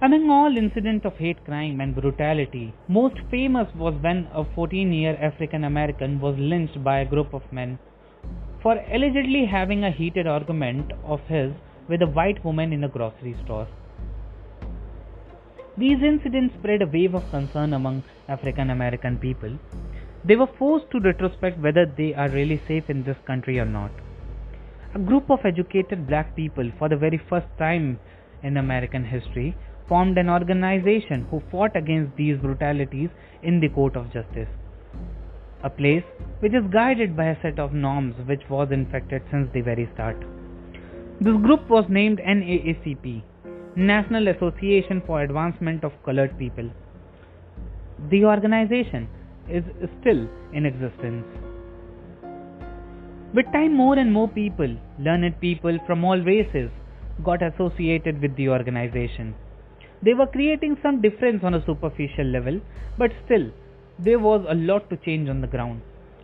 Among 0.03 0.29
all 0.31 0.59
incidents 0.59 1.07
of 1.07 1.17
hate 1.17 1.43
crime 1.47 1.81
and 1.81 1.95
brutality, 1.95 2.75
most 2.87 3.17
famous 3.31 3.75
was 3.75 3.95
when 4.03 4.29
a 4.35 4.45
14 4.55 4.93
year 4.93 5.17
African 5.31 5.65
American 5.65 6.21
was 6.21 6.37
lynched 6.39 6.85
by 6.85 6.99
a 6.99 7.11
group 7.15 7.33
of 7.33 7.51
men 7.51 7.79
for 8.63 8.77
allegedly 8.93 9.47
having 9.47 9.85
a 9.85 9.91
heated 9.91 10.27
argument 10.27 10.93
of 11.03 11.21
his 11.29 11.53
with 11.89 12.03
a 12.03 12.13
white 12.21 12.45
woman 12.45 12.75
in 12.75 12.85
a 12.85 12.95
grocery 12.99 13.37
store. 13.45 13.69
These 15.79 16.03
incidents 16.03 16.55
spread 16.59 16.81
a 16.81 16.87
wave 16.87 17.15
of 17.15 17.31
concern 17.31 17.75
among 17.75 18.03
African 18.29 18.71
American 18.71 19.19
people. 19.19 19.59
They 20.25 20.35
were 20.35 20.49
forced 20.59 20.91
to 20.93 21.01
retrospect 21.01 21.59
whether 21.61 21.85
they 21.85 22.15
are 22.15 22.31
really 22.31 22.63
safe 22.67 22.89
in 22.89 23.05
this 23.05 23.19
country 23.27 23.59
or 23.61 23.67
not. 23.67 23.91
A 24.95 24.99
group 24.99 25.31
of 25.31 25.45
educated 25.45 26.07
black 26.07 26.35
people, 26.35 26.71
for 26.79 26.89
the 26.89 26.97
very 26.97 27.21
first 27.29 27.47
time 27.59 28.01
in 28.43 28.57
American 28.57 29.05
history, 29.05 29.55
formed 29.87 30.17
an 30.17 30.31
organization 30.31 31.27
who 31.31 31.43
fought 31.51 31.77
against 31.77 32.17
these 32.17 32.39
brutalities 32.39 33.11
in 33.43 33.61
the 33.61 33.69
court 33.69 33.97
of 33.97 34.11
justice. 34.11 34.49
A 35.63 35.69
place 35.69 36.05
which 36.41 36.55
is 36.55 36.65
guided 36.73 37.15
by 37.15 37.27
a 37.27 37.43
set 37.43 37.59
of 37.59 37.75
norms 37.75 38.15
which 38.25 38.49
was 38.49 38.69
infected 38.71 39.21
since 39.31 39.51
the 39.53 39.61
very 39.61 39.91
start. 39.93 40.17
This 41.21 41.37
group 41.37 41.69
was 41.69 41.85
named 41.91 42.19
NAACP, 42.19 43.23
National 43.79 44.29
Association 44.29 45.03
for 45.07 45.21
Advancement 45.21 45.85
of 45.85 45.93
Colored 46.03 46.39
People. 46.39 46.71
The 48.11 48.25
organization 48.25 49.07
is 49.51 49.65
still 50.01 50.27
in 50.55 50.65
existence. 50.65 51.27
With 53.35 53.45
time, 53.53 53.77
more 53.77 53.99
and 53.99 54.11
more 54.11 54.29
people, 54.29 54.75
learned 54.99 55.39
people 55.43 55.79
from 55.87 56.07
all 56.07 56.19
races, 56.19 56.71
got 57.23 57.43
associated 57.43 58.23
with 58.23 58.35
the 58.37 58.49
organization. 58.49 59.35
They 60.03 60.15
were 60.15 60.27
creating 60.27 60.79
some 60.83 61.03
difference 61.03 61.45
on 61.45 61.53
a 61.53 61.65
superficial 61.67 62.25
level, 62.25 62.63
but 62.97 63.11
still, 63.27 63.51
there 63.99 64.19
was 64.19 64.43
a 64.49 64.55
lot 64.55 64.89
to 64.89 64.97
change 64.97 65.29
on 65.29 65.43
the 65.43 65.49
ground. 65.49 65.83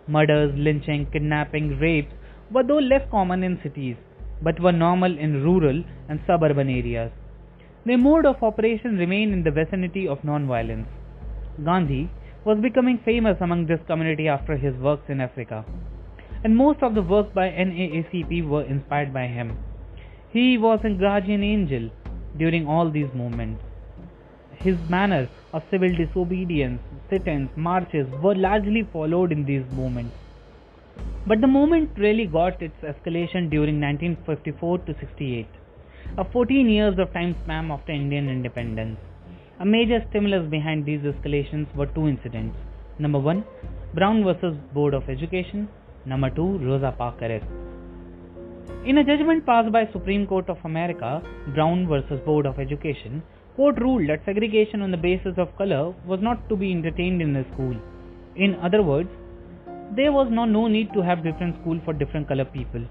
Murders, 0.08 0.54
lynching, 0.56 1.06
kidnapping, 1.12 1.78
rapes 1.78 2.14
were 2.50 2.62
though 2.62 2.78
less 2.78 3.02
common 3.10 3.42
in 3.42 3.60
cities, 3.62 3.96
but 4.40 4.58
were 4.58 4.72
normal 4.72 5.18
in 5.18 5.42
rural 5.44 5.84
and 6.08 6.18
suburban 6.26 6.70
areas. 6.70 7.12
Their 7.84 7.98
mode 7.98 8.26
of 8.26 8.40
operation 8.44 8.96
remained 8.96 9.32
in 9.32 9.42
the 9.42 9.50
vicinity 9.50 10.06
of 10.06 10.22
non-violence. 10.22 10.86
Gandhi 11.64 12.08
was 12.44 12.58
becoming 12.60 12.98
famous 13.04 13.36
among 13.40 13.66
this 13.66 13.80
community 13.88 14.28
after 14.28 14.56
his 14.56 14.76
works 14.76 15.08
in 15.08 15.20
Africa, 15.20 15.64
and 16.44 16.56
most 16.56 16.80
of 16.80 16.94
the 16.94 17.02
works 17.02 17.30
by 17.34 17.48
NAACP 17.50 18.46
were 18.46 18.62
inspired 18.62 19.12
by 19.12 19.26
him. 19.26 19.58
He 20.30 20.58
was 20.58 20.78
a 20.84 20.90
guardian 20.90 21.42
angel 21.42 21.90
during 22.38 22.68
all 22.68 22.88
these 22.88 23.12
movements. 23.14 23.64
His 24.54 24.76
manner 24.88 25.28
of 25.52 25.64
civil 25.68 25.92
disobedience, 25.92 26.80
sit-ins, 27.10 27.50
marches 27.56 28.06
were 28.22 28.36
largely 28.36 28.84
followed 28.92 29.32
in 29.32 29.44
these 29.44 29.64
movements. 29.72 30.14
But 31.26 31.40
the 31.40 31.48
movement 31.48 31.90
really 31.96 32.26
got 32.26 32.62
its 32.62 32.80
escalation 32.82 33.50
during 33.50 33.80
1954 33.80 34.78
to 34.78 34.94
68, 35.00 35.48
a 36.18 36.24
14 36.24 36.68
years 36.68 36.98
of 36.98 37.12
time 37.12 37.34
span 37.42 37.70
after 37.70 37.92
Indian 37.92 38.28
independence. 38.28 38.98
A 39.60 39.64
major 39.64 40.04
stimulus 40.10 40.48
behind 40.50 40.84
these 40.84 41.00
escalations 41.00 41.74
were 41.74 41.86
two 41.86 42.08
incidents. 42.08 42.56
Number 42.98 43.18
one, 43.18 43.44
Brown 43.94 44.24
versus 44.24 44.56
Board 44.74 44.94
of 44.94 45.08
Education. 45.08 45.68
Number 46.04 46.30
two, 46.30 46.58
Rosa 46.58 46.94
Parks 46.96 47.22
arrest. 47.22 47.46
In 48.84 48.98
a 48.98 49.04
judgment 49.04 49.46
passed 49.46 49.70
by 49.70 49.88
Supreme 49.92 50.26
Court 50.26 50.48
of 50.48 50.58
America, 50.64 51.22
Brown 51.54 51.86
versus 51.86 52.20
Board 52.24 52.46
of 52.46 52.58
Education, 52.58 53.22
court 53.56 53.80
ruled 53.80 54.08
that 54.08 54.24
segregation 54.24 54.82
on 54.82 54.90
the 54.90 54.96
basis 54.96 55.34
of 55.36 55.56
color 55.56 55.94
was 56.06 56.20
not 56.20 56.48
to 56.48 56.56
be 56.56 56.72
entertained 56.72 57.22
in 57.22 57.32
the 57.32 57.44
school. 57.52 57.76
In 58.34 58.54
other 58.56 58.82
words, 58.82 59.10
there 59.94 60.10
was 60.10 60.28
no, 60.30 60.44
no 60.46 60.66
need 60.66 60.92
to 60.94 61.02
have 61.02 61.22
different 61.22 61.60
school 61.60 61.80
for 61.84 61.92
different 61.92 62.26
color 62.26 62.44
people. 62.44 62.82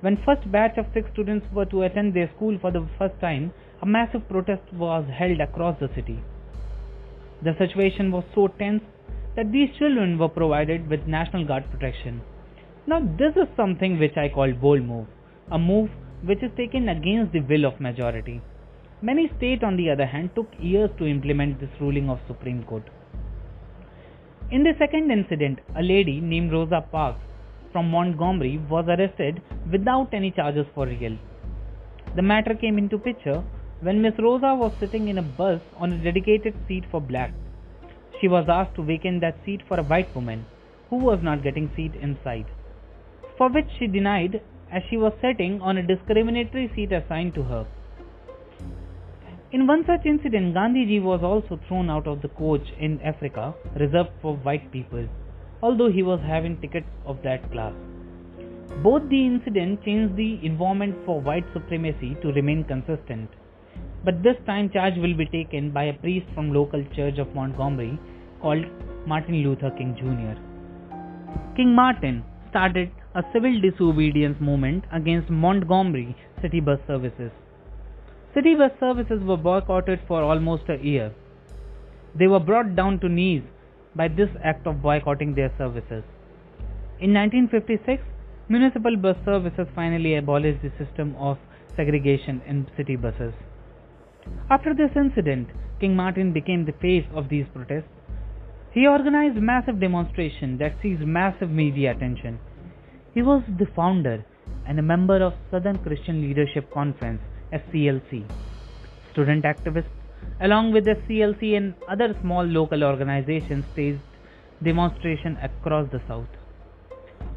When 0.00 0.18
first 0.24 0.50
batch 0.52 0.76
of 0.76 0.86
six 0.92 1.08
students 1.12 1.46
were 1.52 1.64
to 1.66 1.82
attend 1.82 2.12
their 2.12 2.30
school 2.36 2.58
for 2.60 2.70
the 2.70 2.86
first 2.98 3.18
time, 3.20 3.52
a 3.82 3.86
massive 3.86 4.28
protest 4.28 4.62
was 4.74 5.04
held 5.08 5.40
across 5.40 5.78
the 5.80 5.88
city. 5.94 6.22
The 7.42 7.56
situation 7.58 8.12
was 8.12 8.24
so 8.34 8.48
tense 8.48 8.82
that 9.36 9.52
these 9.52 9.74
children 9.78 10.18
were 10.18 10.28
provided 10.28 10.88
with 10.88 11.06
National 11.06 11.46
Guard 11.46 11.70
protection. 11.70 12.20
Now 12.86 13.00
this 13.00 13.36
is 13.36 13.48
something 13.56 13.98
which 13.98 14.16
I 14.16 14.28
call 14.28 14.52
bold 14.52 14.82
move, 14.82 15.06
a 15.50 15.58
move 15.58 15.90
which 16.24 16.42
is 16.42 16.50
taken 16.56 16.88
against 16.88 17.32
the 17.32 17.40
will 17.40 17.64
of 17.64 17.80
majority. 17.80 18.40
Many 19.02 19.30
states, 19.36 19.62
on 19.62 19.76
the 19.76 19.90
other 19.90 20.06
hand, 20.06 20.30
took 20.34 20.48
years 20.58 20.90
to 20.98 21.06
implement 21.06 21.60
this 21.60 21.80
ruling 21.80 22.08
of 22.08 22.18
Supreme 22.26 22.64
Court. 22.64 22.84
In 24.50 24.62
the 24.62 24.72
second 24.78 25.10
incident, 25.10 25.58
a 25.74 25.82
lady 25.82 26.20
named 26.20 26.52
Rosa 26.52 26.80
Parks 26.90 27.20
from 27.72 27.90
Montgomery 27.90 28.58
was 28.70 28.86
arrested 28.88 29.42
without 29.70 30.12
any 30.12 30.30
charges 30.30 30.66
for 30.74 30.86
real. 30.86 31.16
The 32.14 32.22
matter 32.22 32.54
came 32.54 32.78
into 32.78 32.98
picture 32.98 33.42
when 33.80 34.00
Miss 34.00 34.14
Rosa 34.18 34.54
was 34.54 34.72
sitting 34.80 35.08
in 35.08 35.18
a 35.18 35.22
bus 35.22 35.60
on 35.76 35.92
a 35.92 36.02
dedicated 36.02 36.54
seat 36.66 36.84
for 36.90 37.00
black. 37.00 37.32
She 38.20 38.28
was 38.28 38.46
asked 38.48 38.74
to 38.76 38.82
vacate 38.82 39.20
that 39.20 39.36
seat 39.44 39.62
for 39.68 39.78
a 39.78 39.82
white 39.82 40.14
woman 40.14 40.46
who 40.88 40.96
was 40.96 41.18
not 41.22 41.42
getting 41.42 41.70
seat 41.76 41.94
inside, 42.00 42.46
for 43.36 43.50
which 43.50 43.68
she 43.78 43.86
denied 43.86 44.40
as 44.72 44.82
she 44.88 44.96
was 44.96 45.12
sitting 45.20 45.60
on 45.60 45.76
a 45.76 45.82
discriminatory 45.82 46.70
seat 46.74 46.92
assigned 46.92 47.34
to 47.34 47.42
her. 47.42 47.66
In 49.52 49.66
one 49.66 49.84
such 49.86 50.06
incident, 50.06 50.54
Gandhiji 50.54 51.02
was 51.02 51.22
also 51.22 51.60
thrown 51.68 51.88
out 51.88 52.06
of 52.06 52.22
the 52.22 52.28
coach 52.28 52.66
in 52.78 53.00
Africa 53.02 53.54
reserved 53.78 54.10
for 54.20 54.36
white 54.36 54.72
people, 54.72 55.06
although 55.66 55.90
he 55.96 56.02
was 56.08 56.20
having 56.32 56.56
tickets 56.62 57.12
of 57.12 57.22
that 57.22 57.46
class. 57.52 57.74
Both 58.82 59.08
the 59.10 59.20
incident 59.26 59.84
changed 59.84 60.16
the 60.16 60.28
environment 60.48 60.96
for 61.06 61.20
white 61.28 61.46
supremacy 61.54 62.10
to 62.22 62.34
remain 62.38 62.62
consistent. 62.72 63.30
But 64.04 64.22
this 64.22 64.36
time 64.46 64.70
charge 64.76 64.98
will 65.04 65.16
be 65.20 65.26
taken 65.26 65.70
by 65.78 65.84
a 65.84 65.94
priest 66.04 66.26
from 66.34 66.52
local 66.52 66.84
church 66.98 67.18
of 67.18 67.34
Montgomery 67.34 67.98
called 68.42 68.66
Martin 69.06 69.42
Luther 69.46 69.72
King 69.78 69.96
Jr. 70.02 70.36
King 71.56 71.74
Martin 71.74 72.22
started 72.50 72.90
a 73.14 73.24
civil 73.32 73.60
disobedience 73.60 74.38
movement 74.40 74.84
against 74.92 75.30
Montgomery 75.30 76.16
city 76.42 76.60
bus 76.60 76.78
services. 76.86 77.32
City 78.34 78.54
bus 78.54 78.72
services 78.78 79.20
were 79.24 79.42
boycotted 79.50 80.00
for 80.06 80.22
almost 80.22 80.68
a 80.68 80.78
year. 80.92 81.12
They 82.14 82.26
were 82.26 82.44
brought 82.50 82.76
down 82.76 83.00
to 83.00 83.08
knees 83.08 83.42
by 83.96 84.08
this 84.08 84.28
act 84.44 84.66
of 84.66 84.82
boycotting 84.82 85.34
their 85.34 85.52
services. 85.58 86.04
In 87.00 87.12
1956, 87.14 88.02
municipal 88.48 88.96
bus 88.96 89.16
services 89.24 89.66
finally 89.74 90.14
abolished 90.16 90.62
the 90.62 90.72
system 90.84 91.14
of 91.16 91.38
segregation 91.76 92.42
in 92.46 92.66
city 92.76 92.96
buses. 92.96 93.34
After 94.50 94.74
this 94.74 94.90
incident, 94.96 95.48
King 95.80 95.96
Martin 95.96 96.32
became 96.32 96.64
the 96.64 96.72
face 96.72 97.06
of 97.14 97.28
these 97.28 97.46
protests. 97.54 97.90
He 98.72 98.86
organized 98.86 99.36
massive 99.36 99.80
demonstration 99.80 100.58
that 100.58 100.74
seized 100.82 101.02
massive 101.02 101.50
media 101.50 101.92
attention. 101.92 102.38
He 103.14 103.22
was 103.22 103.42
the 103.58 103.66
founder 103.74 104.24
and 104.66 104.78
a 104.78 104.82
member 104.82 105.22
of 105.22 105.34
Southern 105.50 105.78
Christian 105.78 106.20
Leadership 106.20 106.70
Conference 106.72 107.20
SCLC. 107.52 108.24
Student 109.12 109.44
activists, 109.44 109.96
along 110.40 110.72
with 110.72 110.84
the 110.84 110.96
CLC 111.08 111.56
and 111.56 111.74
other 111.88 112.14
small 112.20 112.44
local 112.44 112.84
organizations, 112.84 113.64
staged 113.72 114.00
demonstration 114.62 115.36
across 115.42 115.88
the 115.90 116.00
South. 116.08 116.28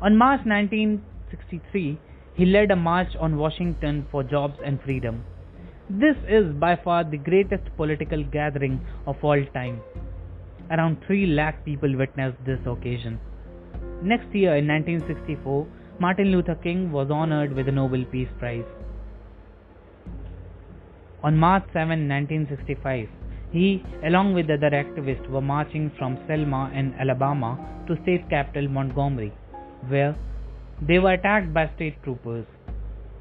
On 0.01 0.17
March 0.17 0.45
1963, 0.45 1.99
he 2.35 2.45
led 2.45 2.71
a 2.71 2.75
march 2.75 3.15
on 3.19 3.37
Washington 3.37 4.07
for 4.11 4.23
jobs 4.23 4.57
and 4.63 4.81
freedom. 4.81 5.23
This 5.89 6.15
is 6.27 6.53
by 6.53 6.75
far 6.75 7.03
the 7.03 7.17
greatest 7.17 7.63
political 7.75 8.23
gathering 8.23 8.79
of 9.07 9.17
all 9.23 9.43
time. 9.53 9.81
Around 10.71 10.97
3 11.07 11.25
lakh 11.25 11.65
people 11.65 11.97
witnessed 11.97 12.37
this 12.45 12.59
occasion. 12.65 13.19
Next 14.01 14.33
year, 14.33 14.55
in 14.55 14.67
1964, 14.67 15.67
Martin 15.99 16.31
Luther 16.31 16.55
King 16.55 16.91
was 16.91 17.09
honored 17.11 17.53
with 17.53 17.65
the 17.65 17.71
Nobel 17.71 18.05
Peace 18.05 18.29
Prize. 18.39 18.63
On 21.21 21.35
March 21.35 21.63
7, 21.73 22.07
1965, 22.07 23.09
he, 23.51 23.83
along 24.05 24.33
with 24.33 24.49
other 24.49 24.69
activists, 24.69 25.29
were 25.29 25.41
marching 25.41 25.91
from 25.97 26.17
Selma 26.27 26.71
in 26.73 26.93
Alabama 26.93 27.57
to 27.87 28.01
state 28.03 28.29
capital 28.29 28.69
Montgomery, 28.69 29.33
where 29.89 30.15
they 30.81 30.97
were 30.97 31.11
attacked 31.13 31.53
by 31.53 31.69
state 31.75 32.01
troopers. 32.03 32.45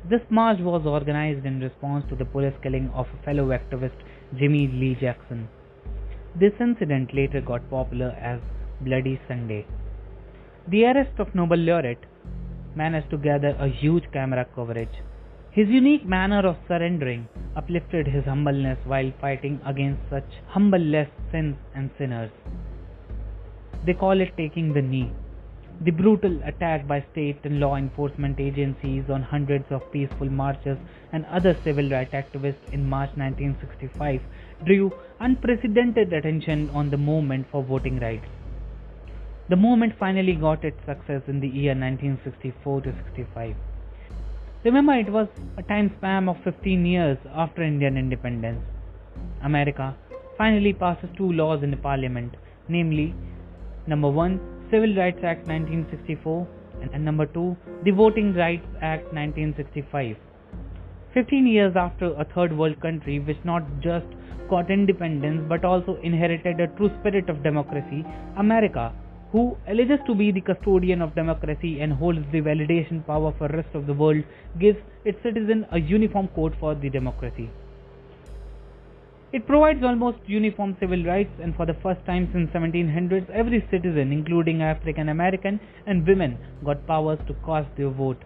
This 0.08 0.20
march 0.30 0.60
was 0.60 0.86
organized 0.86 1.44
in 1.44 1.58
response 1.60 2.04
to 2.08 2.14
the 2.14 2.24
police 2.24 2.54
killing 2.62 2.88
of 2.94 3.06
fellow 3.24 3.48
activist, 3.48 3.98
Jimmie 4.38 4.68
Lee 4.68 4.96
Jackson. 5.00 5.48
This 6.38 6.52
incident 6.60 7.12
later 7.12 7.40
got 7.40 7.68
popular 7.68 8.10
as 8.10 8.38
Bloody 8.80 9.20
Sunday. 9.26 9.66
The 10.68 10.84
arrest 10.84 11.18
of 11.18 11.34
Nobel 11.34 11.58
laureate 11.58 12.04
managed 12.76 13.10
to 13.10 13.18
gather 13.18 13.56
a 13.58 13.66
huge 13.66 14.04
camera 14.12 14.46
coverage. 14.54 15.02
His 15.50 15.68
unique 15.68 16.04
manner 16.04 16.46
of 16.46 16.58
surrendering 16.68 17.26
uplifted 17.56 18.06
his 18.06 18.24
humbleness 18.26 18.78
while 18.84 19.10
fighting 19.18 19.60
against 19.64 20.00
such 20.10 20.28
humbleless 20.54 21.08
sins 21.32 21.56
and 21.74 21.90
sinners. 21.96 22.30
They 23.86 23.94
call 23.94 24.20
it 24.20 24.36
taking 24.36 24.74
the 24.74 24.82
knee. 24.82 25.10
The 25.80 25.90
brutal 25.92 26.38
attack 26.44 26.86
by 26.86 27.04
state 27.12 27.38
and 27.44 27.60
law 27.60 27.76
enforcement 27.76 28.38
agencies 28.38 29.04
on 29.08 29.22
hundreds 29.22 29.64
of 29.70 29.90
peaceful 29.90 30.28
marchers 30.28 30.78
and 31.12 31.24
other 31.26 31.56
civil 31.64 31.88
rights 31.88 32.12
activists 32.12 32.72
in 32.72 32.84
March 32.84 33.10
1965 33.16 34.20
drew 34.66 34.92
unprecedented 35.20 36.12
attention 36.12 36.68
on 36.70 36.90
the 36.90 36.98
movement 36.98 37.46
for 37.50 37.62
voting 37.62 37.98
rights. 38.00 38.26
The 39.48 39.56
movement 39.56 39.94
finally 39.98 40.34
got 40.34 40.62
its 40.62 40.84
success 40.84 41.22
in 41.26 41.40
the 41.40 41.48
year 41.48 41.74
1964 41.74 42.82
to 42.82 42.92
65. 42.92 43.56
Remember, 44.64 44.94
it 44.94 45.08
was 45.08 45.28
a 45.56 45.62
time 45.62 45.92
span 45.98 46.28
of 46.28 46.36
15 46.42 46.84
years 46.84 47.16
after 47.32 47.62
Indian 47.62 47.96
independence. 47.96 48.60
America 49.40 49.94
finally 50.36 50.72
passes 50.72 51.08
two 51.16 51.30
laws 51.32 51.62
in 51.62 51.70
the 51.70 51.76
parliament, 51.76 52.34
namely, 52.68 53.14
number 53.86 54.08
1, 54.08 54.40
Civil 54.72 54.96
Rights 54.96 55.20
Act 55.22 55.46
1964, 55.46 56.48
and 56.92 57.04
number 57.04 57.26
2, 57.26 57.56
the 57.84 57.92
Voting 57.92 58.34
Rights 58.34 58.66
Act 58.82 59.04
1965. 59.14 60.16
15 61.14 61.46
years 61.46 61.76
after 61.76 62.06
a 62.14 62.24
third 62.24 62.56
world 62.58 62.80
country 62.80 63.20
which 63.20 63.38
not 63.44 63.62
just 63.80 64.06
got 64.50 64.72
independence 64.72 65.40
but 65.48 65.64
also 65.64 65.96
inherited 66.02 66.58
a 66.58 66.66
true 66.76 66.90
spirit 66.98 67.28
of 67.28 67.44
democracy, 67.44 68.04
America 68.36 68.92
who 69.32 69.56
alleges 69.66 70.00
to 70.06 70.14
be 70.14 70.30
the 70.32 70.40
custodian 70.40 71.02
of 71.02 71.14
democracy 71.14 71.80
and 71.80 71.92
holds 71.92 72.20
the 72.32 72.40
validation 72.40 73.06
power 73.06 73.32
for 73.38 73.48
rest 73.48 73.74
of 73.74 73.86
the 73.86 73.92
world, 73.92 74.22
gives 74.58 74.78
its 75.04 75.22
citizen 75.22 75.66
a 75.72 75.78
uniform 75.78 76.28
code 76.34 76.54
for 76.58 76.74
the 76.74 76.88
democracy. 76.88 77.50
It 79.30 79.46
provides 79.46 79.82
almost 79.84 80.18
uniform 80.26 80.74
civil 80.80 81.04
rights 81.04 81.32
and 81.42 81.54
for 81.54 81.66
the 81.66 81.74
first 81.82 82.04
time 82.06 82.30
since 82.32 82.50
1700s 82.50 83.28
every 83.28 83.60
citizen 83.70 84.10
including 84.10 84.62
African 84.62 85.10
American 85.10 85.60
and 85.86 86.06
women 86.06 86.38
got 86.64 86.86
powers 86.86 87.18
to 87.26 87.34
cast 87.44 87.68
their 87.76 87.90
vote. 87.90 88.22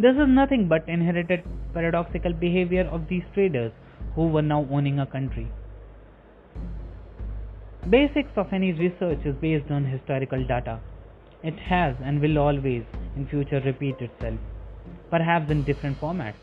This 0.00 0.16
is 0.16 0.26
nothing 0.26 0.66
but 0.66 0.88
inherited 0.88 1.44
paradoxical 1.72 2.32
behavior 2.32 2.88
of 2.90 3.06
these 3.08 3.22
traders 3.32 3.70
who 4.16 4.26
were 4.26 4.42
now 4.42 4.66
owning 4.70 4.98
a 4.98 5.06
country. 5.06 5.46
Basics 7.88 8.30
of 8.36 8.52
any 8.52 8.72
research 8.72 9.20
is 9.24 9.34
based 9.36 9.70
on 9.70 9.86
historical 9.86 10.46
data. 10.46 10.80
It 11.42 11.58
has 11.60 11.96
and 12.04 12.20
will 12.20 12.38
always 12.38 12.84
in 13.16 13.26
future 13.30 13.60
repeat 13.64 13.96
itself, 14.00 14.38
perhaps 15.08 15.50
in 15.50 15.64
different 15.64 15.98
format. 15.98 16.34